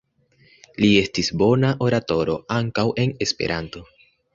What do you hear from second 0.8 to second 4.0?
Li estis bona oratoro ankaŭ en Esperanto.